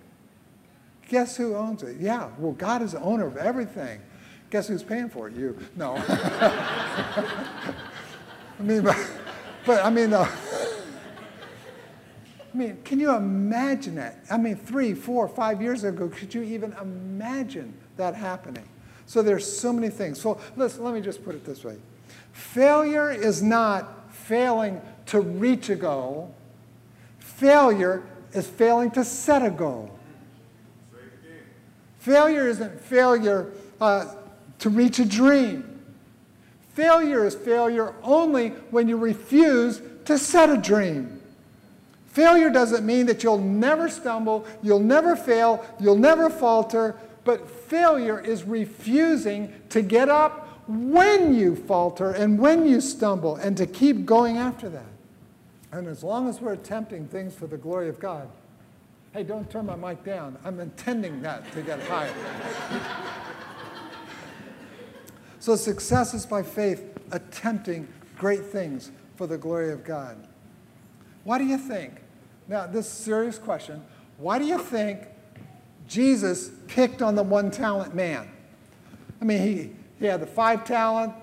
[1.09, 1.97] Guess who owns it?
[1.99, 4.01] Yeah, well, God is the owner of everything.
[4.49, 5.35] Guess who's paying for it?
[5.35, 5.57] You.
[5.75, 5.95] No.
[6.07, 7.73] I
[8.59, 8.97] mean, but,
[9.65, 10.25] but I mean, uh,
[12.57, 14.17] I mean, can you imagine that?
[14.31, 18.67] I mean, three, four, five years ago, could you even imagine that happening?
[19.05, 20.19] So there's so many things.
[20.19, 21.77] So listen, let me just put it this way.
[22.31, 26.33] Failure is not failing to reach a goal.
[27.19, 28.01] Failure
[28.33, 29.95] is failing to set a goal.
[31.99, 34.15] Failure isn't failure uh,
[34.57, 35.79] to reach a dream.
[36.73, 41.16] Failure is failure only when you refuse to set a dream.
[42.17, 48.19] Failure doesn't mean that you'll never stumble, you'll never fail, you'll never falter, but failure
[48.19, 54.03] is refusing to get up when you falter and when you stumble and to keep
[54.03, 54.87] going after that.
[55.71, 58.27] And as long as we're attempting things for the glory of God,
[59.13, 60.39] hey, don't turn my mic down.
[60.43, 62.15] I'm intending that to get higher.
[65.39, 70.27] so success is by faith, attempting great things for the glory of God.
[71.23, 72.01] Why do you think?
[72.47, 73.83] Now, this serious question.
[74.17, 75.01] Why do you think
[75.87, 78.29] Jesus picked on the one talent man?
[79.21, 81.13] I mean, he, he had the five talent,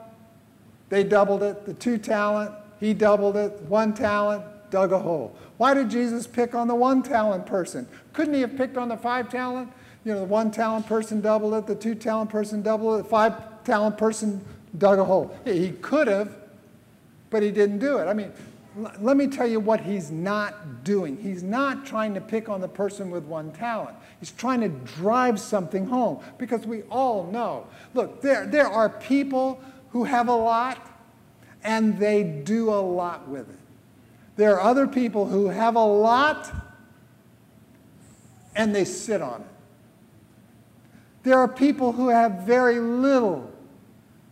[0.88, 5.36] they doubled it, the two talent, he doubled it, one talent, dug a hole.
[5.56, 7.86] Why did Jesus pick on the one talent person?
[8.12, 9.72] Couldn't he have picked on the five talent?
[10.04, 13.08] You know, the one talent person doubled it, the two talent person doubled it, the
[13.08, 14.44] five talent person
[14.76, 15.34] dug a hole.
[15.44, 16.36] He could have,
[17.30, 18.06] but he didn't do it.
[18.06, 18.32] I mean,
[18.76, 21.16] let me tell you what he's not doing.
[21.16, 23.96] He's not trying to pick on the person with one talent.
[24.18, 27.66] He's trying to drive something home because we all know.
[27.94, 29.60] Look, there, there are people
[29.90, 30.78] who have a lot
[31.62, 33.58] and they do a lot with it.
[34.36, 36.52] There are other people who have a lot
[38.56, 39.46] and they sit on it.
[41.22, 43.50] There are people who have very little,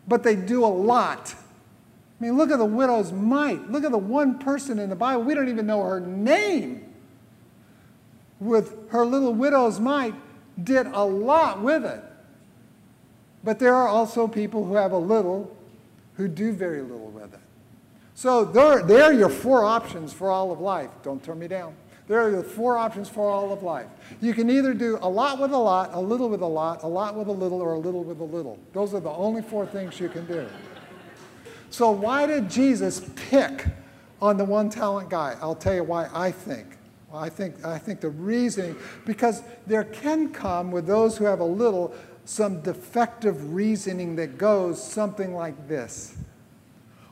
[0.08, 1.34] but they do a lot
[2.22, 3.68] I mean, look at the widow's mite.
[3.68, 5.24] Look at the one person in the Bible.
[5.24, 6.84] We don't even know her name.
[8.38, 10.14] With her little widow's mite,
[10.62, 12.00] did a lot with it.
[13.42, 15.52] But there are also people who have a little
[16.14, 17.40] who do very little with it.
[18.14, 20.90] So there, there are your four options for all of life.
[21.02, 21.74] Don't turn me down.
[22.06, 23.88] There are your four options for all of life.
[24.20, 26.88] You can either do a lot with a lot, a little with a lot, a
[26.88, 28.60] lot with a little, or a little with a little.
[28.72, 30.46] Those are the only four things you can do.
[31.72, 33.64] So, why did Jesus pick
[34.20, 35.38] on the one talent guy?
[35.40, 36.66] I'll tell you why I think.
[37.10, 41.44] I think, I think the reasoning, because there can come with those who have a
[41.44, 41.94] little
[42.26, 46.14] some defective reasoning that goes something like this.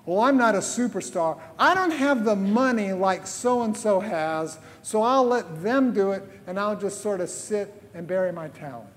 [0.05, 1.41] Well, I'm not a superstar.
[1.59, 6.13] I don't have the money like so and so has, so I'll let them do
[6.13, 8.91] it and I'll just sort of sit and bury my talent.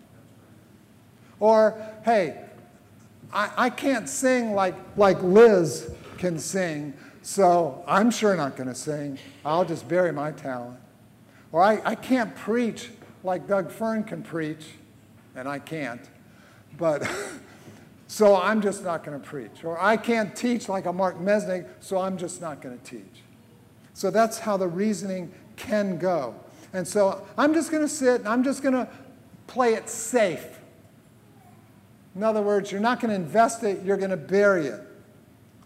[1.39, 2.42] Or, hey,
[3.33, 6.93] I, I can't sing like, like Liz can sing,
[7.23, 9.17] so I'm sure not going to sing.
[9.43, 10.79] I'll just bury my talent.
[11.51, 12.89] Or I, I can't preach
[13.23, 14.65] like Doug Fern can preach,
[15.35, 16.01] and I can't.
[16.77, 17.09] But
[18.07, 19.63] so I'm just not going to preach.
[19.63, 23.23] Or I can't teach like a Mark Mesnick, so I'm just not going to teach.
[23.93, 26.35] So that's how the reasoning can go.
[26.73, 28.87] And so I'm just going to sit and I'm just going to
[29.47, 30.59] play it safe.
[32.15, 34.81] In other words, you're not going to invest it, you're going to bury it.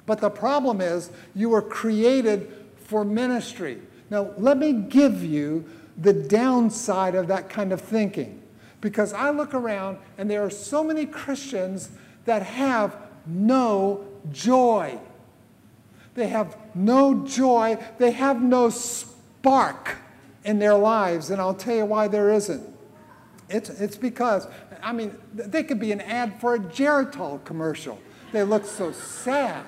[0.05, 3.81] But the problem is, you were created for ministry.
[4.09, 5.65] Now, let me give you
[5.97, 8.41] the downside of that kind of thinking.
[8.79, 11.89] Because I look around and there are so many Christians
[12.25, 14.97] that have no joy.
[16.13, 19.97] They have no joy, they have no spark
[20.43, 22.63] in their lives, and I'll tell you why there isn't.
[23.49, 24.47] It's, it's because
[24.81, 27.99] I mean, they could be an ad for a Geritol commercial.
[28.31, 29.63] They look so sad,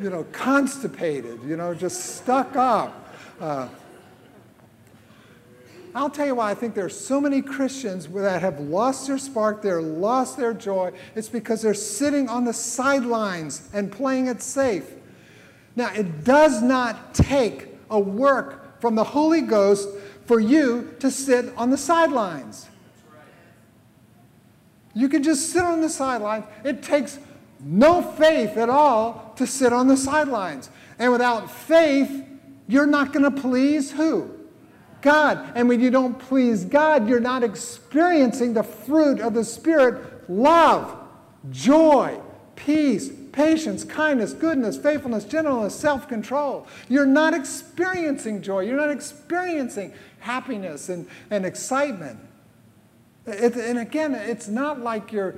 [0.00, 3.14] you know, constipated, you know, just stuck up.
[3.40, 3.68] Uh,
[5.94, 9.18] I'll tell you why I think there are so many Christians that have lost their
[9.18, 10.92] spark, they're lost their joy.
[11.14, 14.90] It's because they're sitting on the sidelines and playing it safe.
[15.76, 19.88] Now, it does not take a work from the Holy Ghost
[20.26, 22.68] for you to sit on the sidelines.
[24.94, 26.44] You can just sit on the sidelines.
[26.64, 27.18] It takes
[27.60, 30.70] no faith at all to sit on the sidelines.
[30.98, 32.24] And without faith,
[32.68, 34.30] you're not going to please who?
[35.02, 35.52] God.
[35.54, 40.96] And when you don't please God, you're not experiencing the fruit of the Spirit love,
[41.50, 42.18] joy,
[42.56, 46.66] peace, patience, kindness, goodness, faithfulness, gentleness, self control.
[46.88, 48.60] You're not experiencing joy.
[48.60, 52.18] You're not experiencing happiness and, and excitement.
[53.26, 55.36] It, and again, it's not like you're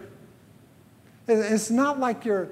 [1.29, 2.49] it's not like you're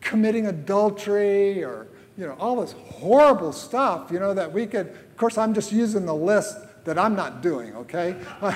[0.00, 5.16] committing adultery or you know all this horrible stuff you know that we could of
[5.16, 8.16] course i'm just using the list that i'm not doing okay?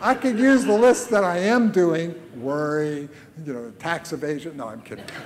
[0.00, 2.14] I could use the list that i am doing.
[2.36, 3.08] Worry
[3.44, 4.56] you know tax evasion.
[4.56, 5.04] No i'm kidding.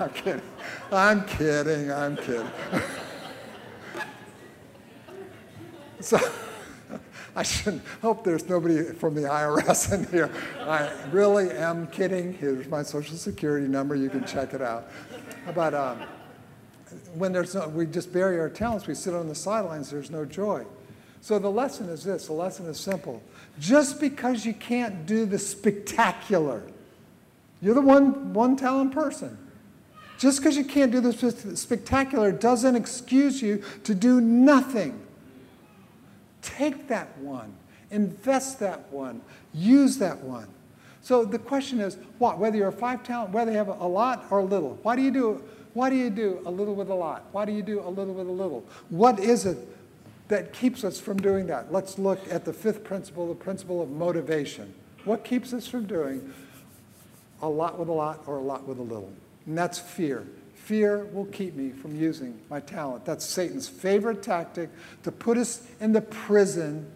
[0.00, 0.42] I'm kidding.
[0.92, 1.92] I'm kidding.
[1.92, 2.50] I'm kidding.
[6.00, 6.16] So
[7.38, 10.28] I should hope there's nobody from the IRS in here.
[10.62, 12.32] I really am kidding.
[12.32, 13.94] Here's my social security number.
[13.94, 14.90] You can check it out.
[15.54, 16.00] But um,
[17.14, 20.24] when there's no, we just bury our talents, we sit on the sidelines, there's no
[20.24, 20.66] joy.
[21.20, 23.22] So the lesson is this the lesson is simple.
[23.60, 26.64] Just because you can't do the spectacular,
[27.62, 29.38] you're the one, one talent person.
[30.18, 31.12] Just because you can't do the
[31.56, 35.00] spectacular doesn't excuse you to do nothing.
[36.56, 37.52] Take that one,
[37.90, 39.20] invest that one,
[39.52, 40.48] use that one.
[41.02, 42.38] So the question is, what?
[42.38, 44.78] Whether you're a five talent, whether you have a lot or a little.
[44.82, 45.42] Why do you do?
[45.74, 47.26] Why do you do a little with a lot?
[47.32, 48.64] Why do you do a little with a little?
[48.88, 49.58] What is it
[50.28, 51.72] that keeps us from doing that?
[51.72, 54.72] Let's look at the fifth principle, the principle of motivation.
[55.04, 56.32] What keeps us from doing
[57.42, 59.12] a lot with a lot or a lot with a little?
[59.46, 60.26] And that's fear.
[60.68, 63.06] Fear will keep me from using my talent.
[63.06, 64.68] That's Satan's favorite tactic
[65.02, 66.86] to put us in the prison,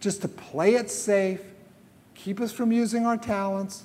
[0.00, 1.40] just to play it safe,
[2.16, 3.84] keep us from using our talents.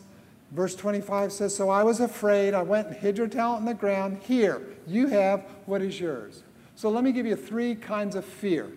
[0.51, 2.55] Verse 25 says, So I was afraid.
[2.55, 4.17] I went and hid your talent in the ground.
[4.23, 6.41] Here, you have what is yours.
[6.75, 8.71] So let me give you three kinds of fear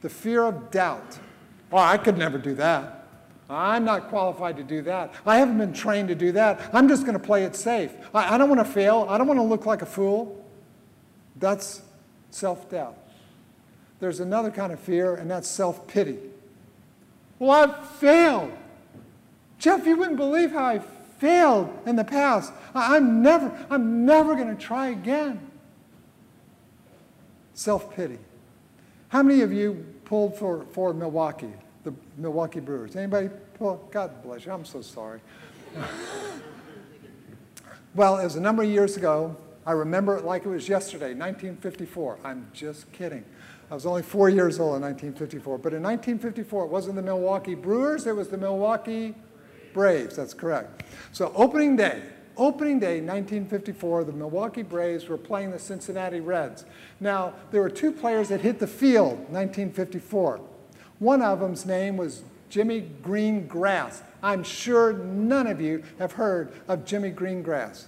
[0.00, 1.18] the fear of doubt.
[1.70, 2.99] Oh, I could never do that.
[3.50, 5.12] I'm not qualified to do that.
[5.26, 6.70] I haven't been trained to do that.
[6.72, 7.92] I'm just going to play it safe.
[8.14, 9.06] I, I don't want to fail.
[9.08, 10.42] I don't want to look like a fool.
[11.36, 11.82] That's
[12.30, 12.96] self doubt.
[13.98, 16.18] There's another kind of fear, and that's self pity.
[17.40, 18.52] Well, I've failed.
[19.58, 20.78] Jeff, you wouldn't believe how I
[21.18, 22.52] failed in the past.
[22.74, 25.40] I, I'm never, I'm never going to try again.
[27.54, 28.18] Self pity.
[29.08, 31.52] How many of you pulled for, for Milwaukee?
[31.84, 32.96] The Milwaukee Brewers.
[32.96, 33.30] Anybody?
[33.58, 34.52] Well, God bless you.
[34.52, 35.20] I'm so sorry.
[37.94, 39.36] well, it was a number of years ago.
[39.66, 42.18] I remember it like it was yesterday, 1954.
[42.24, 43.24] I'm just kidding.
[43.70, 45.58] I was only four years old in 1954.
[45.58, 49.14] But in 1954, it wasn't the Milwaukee Brewers, it was the Milwaukee
[49.72, 50.16] Braves.
[50.16, 50.82] That's correct.
[51.12, 52.02] So, opening day,
[52.36, 56.64] opening day 1954, the Milwaukee Braves were playing the Cincinnati Reds.
[56.98, 60.40] Now, there were two players that hit the field 1954.
[61.00, 64.02] One of them's name was Jimmy Greengrass.
[64.22, 67.86] I'm sure none of you have heard of Jimmy Greengrass.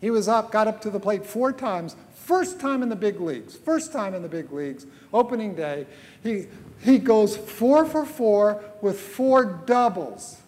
[0.00, 3.20] He was up, got up to the plate four times, first time in the big
[3.20, 5.86] leagues, first time in the big leagues, opening day.
[6.22, 6.46] He,
[6.80, 10.38] he goes four for four with four doubles.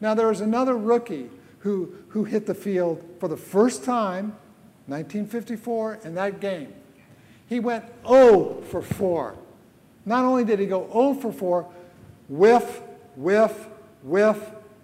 [0.00, 4.36] Now, there was another rookie who, who hit the field for the first time,
[4.86, 6.72] 1954, in that game.
[7.48, 9.36] He went 0 for 4.
[10.04, 11.68] Not only did he go 0 for 4,
[12.28, 12.82] whiff,
[13.16, 13.68] whiff,
[14.02, 14.38] whiff,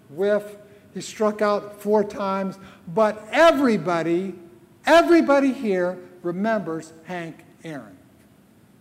[0.09, 0.55] whiff.
[0.93, 4.33] He struck out four times, but everybody,
[4.85, 7.97] everybody here remembers Hank Aaron,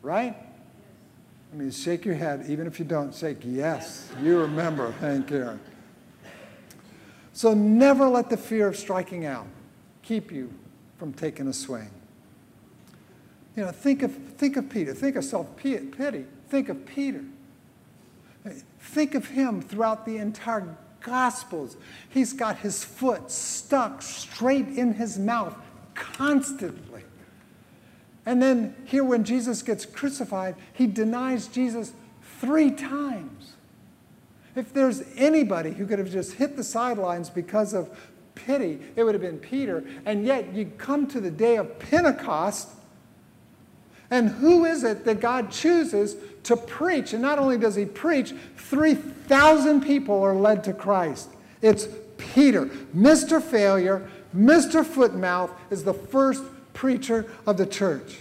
[0.02, 0.36] right?
[1.52, 5.60] I mean, shake your head, even if you don't shake, yes, you remember Hank Aaron.
[7.32, 9.46] So never let the fear of striking out
[10.02, 10.52] keep you
[10.98, 11.90] from taking a swing.
[13.58, 14.94] You know, think of, think of Peter.
[14.94, 16.26] Think of self-pity.
[16.48, 17.24] Think of Peter.
[18.78, 21.76] Think of him throughout the entire Gospels.
[22.08, 25.56] He's got his foot stuck straight in his mouth
[25.96, 27.02] constantly.
[28.24, 31.92] And then here, when Jesus gets crucified, he denies Jesus
[32.40, 33.54] three times.
[34.54, 37.90] If there's anybody who could have just hit the sidelines because of
[38.36, 39.82] pity, it would have been Peter.
[40.06, 42.68] And yet, you come to the day of Pentecost,
[44.10, 47.12] And who is it that God chooses to preach?
[47.12, 51.28] And not only does he preach, 3,000 people are led to Christ.
[51.60, 52.66] It's Peter.
[52.96, 53.42] Mr.
[53.42, 54.84] Failure, Mr.
[54.84, 56.42] Footmouth is the first
[56.72, 58.16] preacher of the church.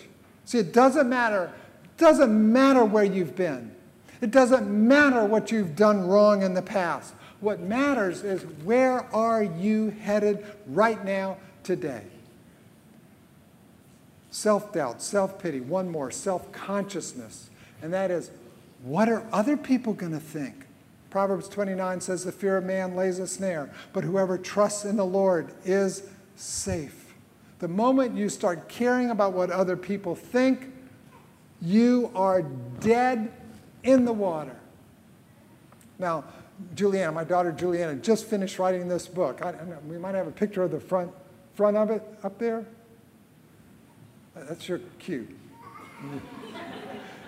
[0.45, 1.51] See, it doesn't matter.
[1.83, 3.71] It doesn't matter where you've been.
[4.21, 7.13] It doesn't matter what you've done wrong in the past.
[7.39, 12.01] What matters is where are you headed right now today?
[14.37, 17.49] Self doubt, self pity, one more, self consciousness.
[17.81, 18.29] And that is,
[18.83, 20.67] what are other people going to think?
[21.09, 25.03] Proverbs 29 says, The fear of man lays a snare, but whoever trusts in the
[25.03, 26.03] Lord is
[26.35, 27.15] safe.
[27.57, 30.71] The moment you start caring about what other people think,
[31.59, 33.31] you are dead
[33.81, 34.55] in the water.
[35.97, 36.25] Now,
[36.75, 39.43] Juliana, my daughter Juliana, just finished writing this book.
[39.43, 39.55] I,
[39.87, 41.09] we might have a picture of the front,
[41.55, 42.67] front of it up there.
[44.47, 45.27] That's your cue.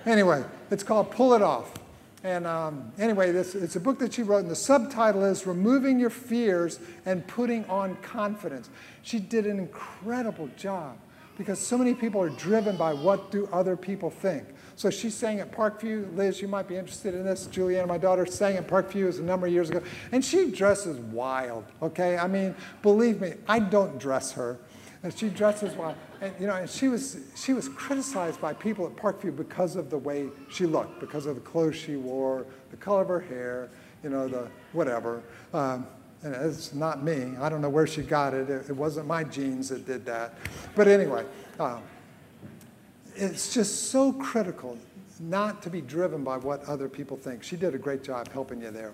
[0.06, 1.72] anyway, it's called Pull It Off.
[2.24, 6.00] And um, anyway, this, it's a book that she wrote, and the subtitle is Removing
[6.00, 8.70] Your Fears and Putting on Confidence.
[9.04, 10.98] She did an incredible job
[11.38, 14.44] because so many people are driven by what do other people think.
[14.76, 16.14] So she sang at Parkview.
[16.16, 17.46] Liz, you might be interested in this.
[17.46, 19.82] Juliana, my daughter, sang at Parkview a number of years ago.
[20.12, 22.18] And she dresses wild, okay?
[22.18, 24.58] I mean, believe me, I don't dress her.
[25.02, 25.96] And she dresses wild.
[26.20, 29.90] And, you know, and she was, she was criticized by people at Parkview because of
[29.90, 33.70] the way she looked, because of the clothes she wore, the color of her hair,
[34.04, 35.24] you know, the whatever.
[35.54, 35.88] Um,
[36.22, 37.36] and it's not me.
[37.40, 38.50] I don't know where she got it.
[38.50, 40.34] It, it wasn't my genes that did that.
[40.76, 41.24] But anyway,
[41.60, 41.82] um,
[43.16, 44.78] it's just so critical
[45.20, 47.44] not to be driven by what other people think.
[47.44, 48.94] She did a great job helping you there.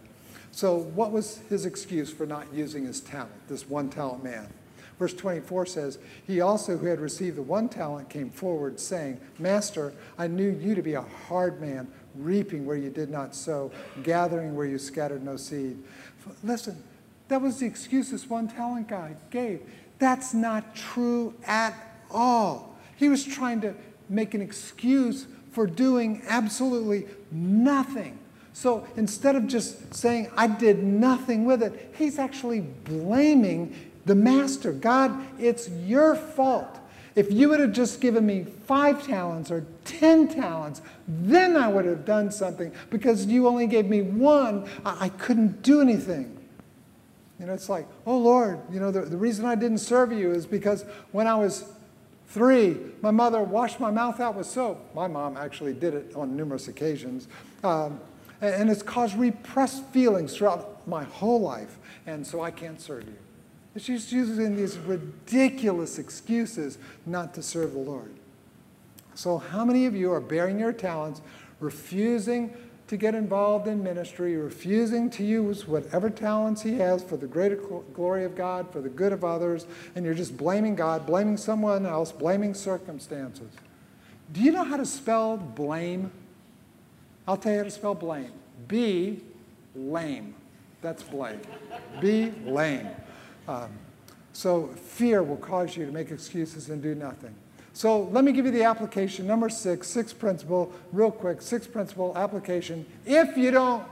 [0.52, 4.48] So, what was his excuse for not using his talent, this one talent man?
[4.98, 9.94] Verse 24 says, He also, who had received the one talent, came forward, saying, Master,
[10.18, 13.72] I knew you to be a hard man, reaping where you did not sow,
[14.04, 15.78] gathering where you scattered no seed.
[16.44, 16.82] Listen,
[17.28, 19.62] that was the excuse this one talent guy gave.
[20.00, 21.74] That's not true at
[22.10, 22.78] all.
[22.96, 23.74] He was trying to
[24.08, 28.20] make an excuse for doing absolutely nothing.
[28.54, 33.76] So instead of just saying, I did nothing with it, he's actually blaming
[34.06, 34.72] the master.
[34.72, 36.80] God, it's your fault.
[37.16, 41.86] If you would have just given me five talents or ten talents, then I would
[41.86, 42.72] have done something.
[42.90, 46.38] Because you only gave me one, I, I couldn't do anything.
[47.40, 50.32] You know, it's like, oh Lord, you know, the, the reason I didn't serve you
[50.32, 51.66] is because when I was
[52.28, 54.94] Three, my mother washed my mouth out with soap.
[54.94, 57.28] My mom actually did it on numerous occasions.
[57.64, 58.02] Um,
[58.42, 63.16] and it's caused repressed feelings throughout my whole life, and so I can't serve you.
[63.78, 68.12] She's using these ridiculous excuses not to serve the Lord.
[69.16, 71.22] So, how many of you are bearing your talents,
[71.60, 72.54] refusing
[72.88, 77.56] to get involved in ministry, refusing to use whatever talents he has for the greater
[77.56, 79.66] glory of God, for the good of others,
[79.96, 83.52] and you're just blaming God, blaming someone else, blaming circumstances.
[84.32, 86.12] Do you know how to spell blame?
[87.28, 88.32] I'll tell you how to spell blame.
[88.68, 89.22] B,
[89.76, 90.36] lame.
[90.82, 91.42] That's blame.
[92.00, 92.88] B, lame.
[93.48, 93.70] Um,
[94.34, 97.34] so fear will cause you to make excuses and do nothing.
[97.74, 99.28] So let me give you the application.
[99.28, 102.86] Number six, sixth principle, real quick, sixth principle application.
[103.06, 103.84] If you don't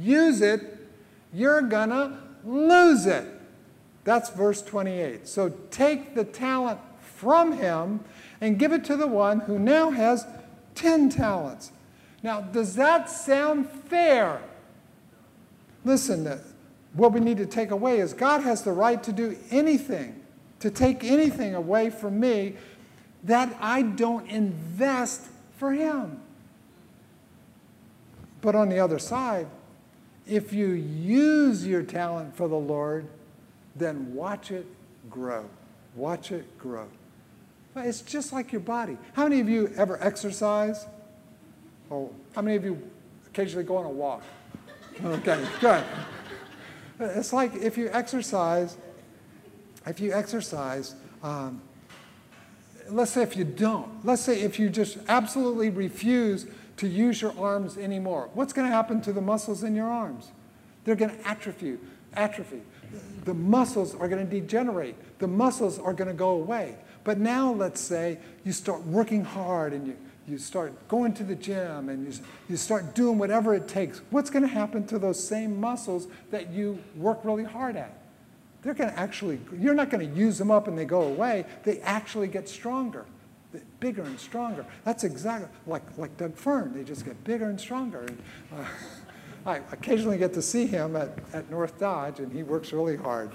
[0.00, 0.76] use it,
[1.32, 3.26] you're going to lose it.
[4.04, 5.28] That's verse 28.
[5.28, 8.00] So take the talent from him
[8.40, 10.26] and give it to the one who now has
[10.74, 11.72] 10 talents.
[12.22, 14.40] Now, does that sound fair?
[15.84, 16.40] Listen,
[16.98, 20.20] what we need to take away is God has the right to do anything,
[20.60, 22.54] to take anything away from me
[23.24, 25.22] that I don't invest
[25.56, 26.20] for Him.
[28.40, 29.46] But on the other side,
[30.26, 33.06] if you use your talent for the Lord,
[33.74, 34.66] then watch it
[35.08, 35.46] grow.
[35.94, 36.88] Watch it grow.
[37.76, 38.98] It's just like your body.
[39.12, 40.86] How many of you ever exercise?
[41.90, 42.80] Oh, how many of you
[43.26, 44.22] occasionally go on a walk?
[45.02, 45.84] Okay, good.
[47.00, 48.76] It's like if you exercise,
[49.86, 51.62] if you exercise, um,
[52.90, 56.46] let's say if you don't, let's say if you just absolutely refuse
[56.78, 60.30] to use your arms anymore, what's going to happen to the muscles in your arms?
[60.84, 61.78] They're going to atrophy.
[62.14, 62.62] Atrophy.
[63.24, 64.96] The muscles are going to degenerate.
[65.18, 66.76] The muscles are going to go away.
[67.04, 69.96] But now, let's say you start working hard and you,
[70.28, 72.20] you start going to the gym and you,
[72.50, 74.02] you start doing whatever it takes.
[74.10, 77.98] What's going to happen to those same muscles that you work really hard at?
[78.62, 81.44] they're going to actually, you're not going to use them up and they go away.
[81.64, 83.06] They actually get stronger.
[83.80, 84.66] bigger and stronger.
[84.84, 86.74] That's exactly like, like Doug Fern.
[86.74, 88.00] They just get bigger and stronger.
[88.00, 88.22] And,
[88.52, 88.64] uh,
[89.46, 93.30] I occasionally get to see him at, at North Dodge, and he works really hard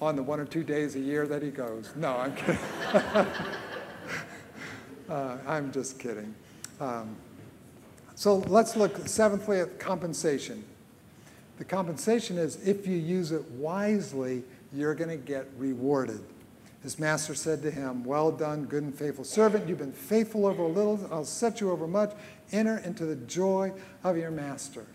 [0.00, 1.90] on the one or two days a year that he goes.
[1.96, 2.58] No, I'm kidding.
[5.10, 6.34] uh, I'm just kidding.
[6.80, 7.16] Um,
[8.14, 10.64] so let's look seventhly at compensation.
[11.58, 16.20] The compensation is if you use it wisely, you're going to get rewarded.
[16.82, 19.68] His master said to him, Well done, good and faithful servant.
[19.68, 22.12] You've been faithful over a little, I'll set you over much.
[22.52, 24.86] Enter into the joy of your master.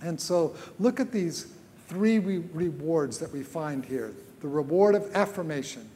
[0.00, 1.52] And so look at these
[1.88, 5.88] three re- rewards that we find here the reward of affirmation,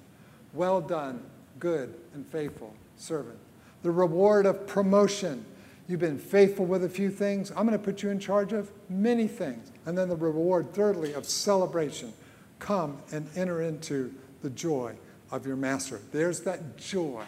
[0.53, 1.23] well done,
[1.61, 3.39] good and faithful servant.
[3.83, 5.45] The reward of promotion,
[5.89, 8.71] you've been faithful with a few things, I'm going to put you in charge of
[8.89, 9.73] many things.
[9.87, 12.13] And then the reward, thirdly, of celebration,
[12.61, 14.95] come and enter into the joy
[15.33, 16.01] of your master.
[16.13, 17.25] There's that joy,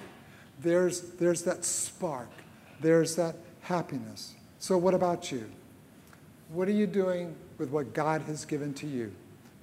[0.60, 2.30] there's, there's that spark,
[2.80, 4.34] there's that happiness.
[4.60, 5.50] So, what about you?
[6.50, 9.12] What are you doing with what God has given to you?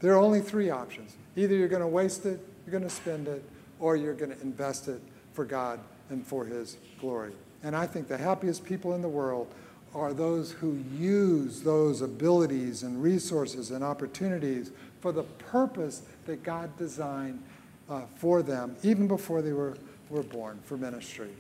[0.01, 1.16] There are only three options.
[1.38, 3.43] Either you're going to waste it, you're going to spend it,
[3.80, 4.99] or you're going to invest it
[5.34, 5.80] for God
[6.12, 7.32] and for His glory.
[7.64, 9.47] And I think the happiest people in the world
[9.93, 16.76] are those who use those abilities and resources and opportunities for the purpose that God
[16.78, 17.41] designed
[17.89, 19.76] uh, for them, even before they were,
[20.09, 21.32] were born for ministry.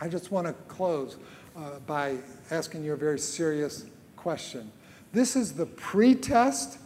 [0.00, 1.16] I just want to close
[1.56, 2.16] uh, by
[2.50, 3.86] asking you a very serious
[4.16, 4.70] question.
[5.12, 6.78] This is the pre-test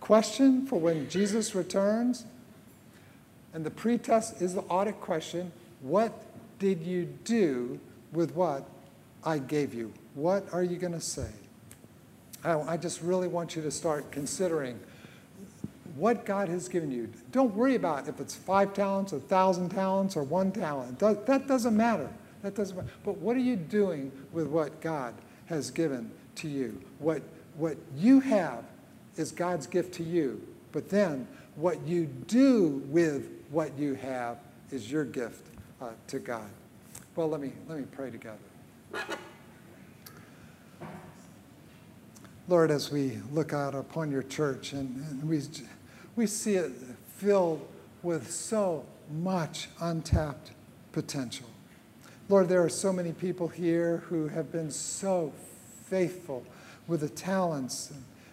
[0.00, 2.24] question for when Jesus returns.
[3.52, 5.52] And the pre-test is the audit question.
[5.80, 6.23] What
[6.64, 7.78] did you do
[8.12, 8.68] with what
[9.22, 9.92] I gave you?
[10.14, 11.30] What are you going to say?
[12.42, 14.80] I, I just really want you to start considering
[15.96, 17.10] what God has given you.
[17.32, 20.98] Don't worry about if it's five talents, a thousand talents, or one talent.
[20.98, 22.08] That doesn't matter.
[22.42, 22.88] That doesn't matter.
[23.04, 25.14] But what are you doing with what God
[25.46, 26.80] has given to you.
[26.98, 27.22] What,
[27.56, 28.64] what you have
[29.16, 30.42] is God's gift to you,
[30.72, 34.38] but then what you do with what you have
[34.72, 36.48] is your gift uh, to God.
[37.16, 38.38] Well, let me, let me pray together.
[42.48, 45.40] Lord, as we look out upon your church and, and we,
[46.14, 46.72] we see it
[47.16, 47.66] filled
[48.02, 50.52] with so much untapped
[50.92, 51.46] potential.
[52.28, 55.32] Lord, there are so many people here who have been so
[55.86, 56.44] faithful
[56.86, 57.92] with the talents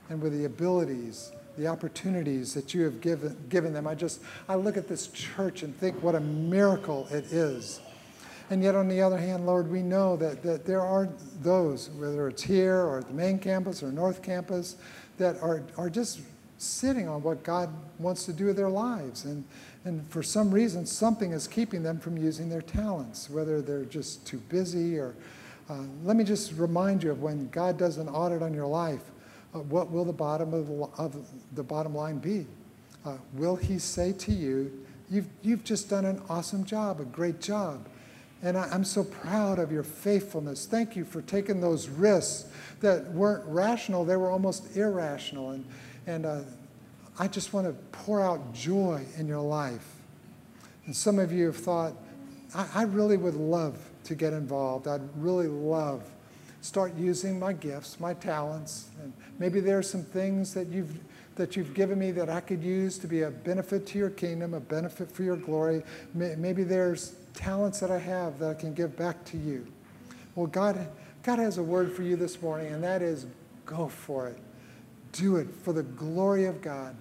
[0.09, 3.87] and with the abilities, the opportunities that you have given, given them.
[3.87, 7.81] I just, I look at this church and think what a miracle it is.
[8.49, 11.09] And yet, on the other hand, Lord, we know that, that there are
[11.41, 14.75] those, whether it's here or at the main campus or North Campus,
[15.17, 16.19] that are, are just
[16.57, 19.23] sitting on what God wants to do with their lives.
[19.23, 19.45] And,
[19.85, 24.27] and for some reason, something is keeping them from using their talents, whether they're just
[24.27, 25.15] too busy or
[25.71, 29.03] uh, let me just remind you of when God does an audit on your life,
[29.53, 32.45] uh, what will the bottom of the, of the bottom line be?
[33.05, 37.41] Uh, will He say to you, you've, you've just done an awesome job, a great
[37.41, 37.87] job.
[38.43, 40.65] And I, am so proud of your faithfulness.
[40.65, 42.49] Thank you for taking those risks
[42.79, 45.51] that weren't rational, they were almost irrational.
[45.51, 45.65] And,
[46.07, 46.41] and uh,
[47.19, 49.85] I just want to pour out joy in your life.
[50.85, 51.93] And some of you have thought,
[52.55, 54.87] I, I really would love to get involved.
[54.87, 56.03] I'd really love
[56.61, 60.99] start using my gifts, my talents, and maybe there are some things that you've
[61.35, 64.53] that you've given me that I could use to be a benefit to your kingdom,
[64.53, 65.81] a benefit for your glory.
[66.13, 69.65] Maybe there's talents that I have that I can give back to you.
[70.35, 70.87] Well, God,
[71.23, 73.25] God has a word for you this morning, and that is
[73.65, 74.37] go for it.
[75.13, 76.95] Do it for the glory of God,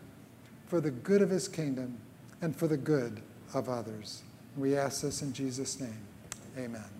[0.68, 1.98] for the good of his kingdom,
[2.40, 3.20] and for the good
[3.52, 4.22] of others.
[4.56, 5.98] We ask this in Jesus' name.
[6.56, 6.99] Amen.